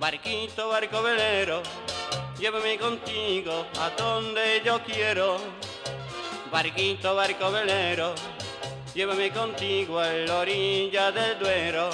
[0.00, 1.62] Barquito, barco velero,
[2.38, 5.36] llévame contigo a donde yo quiero.
[6.50, 8.14] Barquito, barco velero,
[9.00, 11.88] llévame contigo a la orilla del Duero.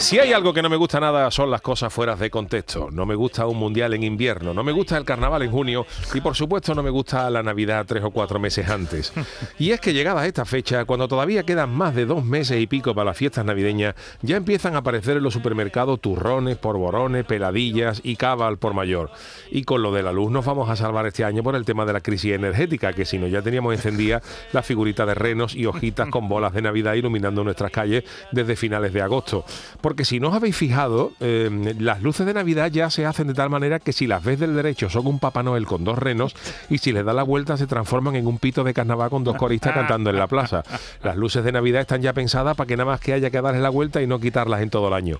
[0.00, 2.88] Si hay algo que no me gusta nada son las cosas fuera de contexto.
[2.90, 6.22] No me gusta un mundial en invierno, no me gusta el carnaval en junio y
[6.22, 9.12] por supuesto no me gusta la Navidad tres o cuatro meses antes.
[9.58, 12.94] Y es que llegada esta fecha, cuando todavía quedan más de dos meses y pico
[12.94, 18.16] para las fiestas navideñas, ya empiezan a aparecer en los supermercados turrones, porborones, peladillas y
[18.16, 19.10] cava al por mayor.
[19.50, 21.84] Y con lo de la luz nos vamos a salvar este año por el tema
[21.84, 24.22] de la crisis energética, que si no ya teníamos encendida
[24.54, 28.94] la figurita de renos y hojitas con bolas de Navidad iluminando nuestras calles desde finales
[28.94, 29.44] de agosto.
[29.82, 33.34] Porque si no os habéis fijado, eh, las luces de Navidad ya se hacen de
[33.34, 36.34] tal manera que si las ves del derecho son un Papá Noel con dos renos
[36.70, 39.36] y si les da la vuelta se transforman en un pito de carnaval con dos
[39.36, 40.62] coristas cantando en la plaza.
[41.02, 43.60] Las luces de Navidad están ya pensadas para que nada más que haya que darles
[43.60, 45.18] la vuelta y no quitarlas en todo el año.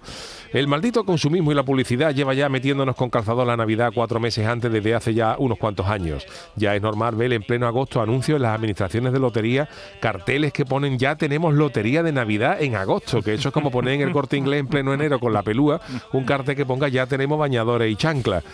[0.53, 4.47] El maldito consumismo y la publicidad lleva ya metiéndonos con calzador la Navidad cuatro meses
[4.47, 6.26] antes desde hace ya unos cuantos años.
[6.56, 9.69] Ya es normal ver en pleno agosto anuncios en las administraciones de lotería,
[10.00, 13.95] carteles que ponen ya tenemos lotería de Navidad en agosto, que eso es como poner
[13.95, 15.81] en el corte inglés en pleno enero con la pelúa
[16.12, 18.45] un cartel que ponga ya tenemos bañadores y chanclas.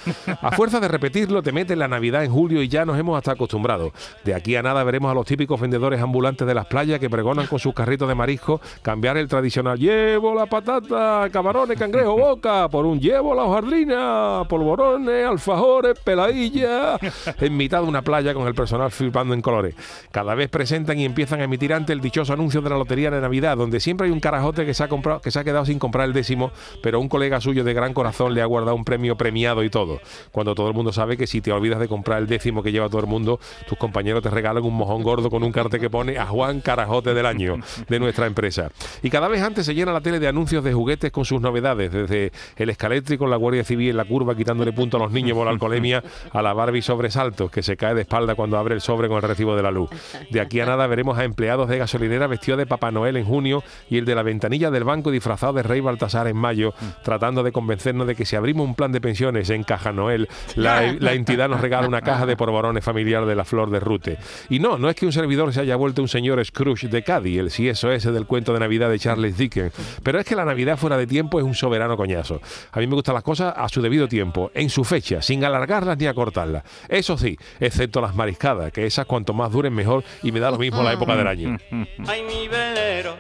[0.41, 3.33] A fuerza de repetirlo, te meten la Navidad en julio y ya nos hemos hasta
[3.33, 3.93] acostumbrado.
[4.25, 7.47] De aquí a nada veremos a los típicos vendedores ambulantes de las playas que pregonan
[7.47, 12.87] con sus carritos de marisco cambiar el tradicional llevo la patata, camarones, cangrejo, boca, por
[12.87, 16.99] un llevo la hojaldrina, polvorones, alfajores, peladilla,
[17.41, 19.75] en mitad de una playa con el personal flipando en colores.
[20.11, 23.21] Cada vez presentan y empiezan a emitir ante el dichoso anuncio de la lotería de
[23.21, 25.79] Navidad, donde siempre hay un carajote que se ha comprado, que se ha quedado sin
[25.79, 26.51] comprar el décimo,
[26.83, 30.01] pero un colega suyo de gran corazón le ha guardado un premio premiado y todo.
[30.33, 32.89] Cuando todo el mundo sabe que si te olvidas de comprar el décimo que lleva
[32.89, 36.19] todo el mundo, tus compañeros te regalan un mojón gordo con un cartel que pone
[36.19, 37.57] a Juan Carajote del año
[37.89, 38.71] de nuestra empresa.
[39.03, 41.93] Y cada vez antes se llena la tele de anuncios de juguetes con sus novedades,
[41.93, 45.47] desde el escaléctrico, la Guardia Civil en la curva quitándole punto a los niños por
[45.47, 49.09] la alcoholemia, a la Barbie sobresaltos que se cae de espalda cuando abre el sobre
[49.09, 49.91] con el recibo de la luz.
[50.31, 51.79] De aquí a nada veremos a empleados de
[52.16, 55.53] gasolinera vestidos de Papá Noel en junio y el de la ventanilla del banco disfrazado
[55.53, 59.00] de Rey Baltasar en mayo, tratando de convencernos de que si abrimos un plan de
[59.00, 63.34] pensiones en Caja Noel, la, la entidad nos regala una caja de porborones familiar de
[63.34, 64.19] la flor de Rute.
[64.49, 67.38] Y no, no es que un servidor se haya vuelto un señor Scrooge de Cádiz,
[67.38, 69.72] el si eso ese del cuento de Navidad de Charles Dickens,
[70.03, 72.41] pero es que la Navidad fuera de tiempo es un soberano coñazo.
[72.72, 75.98] A mí me gustan las cosas a su debido tiempo, en su fecha, sin alargarlas
[75.98, 76.65] ni acortarlas.
[76.88, 80.59] Eso sí, excepto las mariscadas, que esas cuanto más duren mejor y me da lo
[80.59, 81.56] mismo la época del año.
[82.09, 83.17] Ay, mi velero,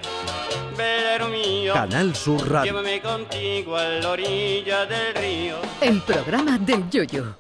[0.76, 2.72] velero mío, Canal Sur Radio.
[2.72, 5.56] llévame contigo a la orilla del río.
[5.80, 7.34] El programa del Yoyo.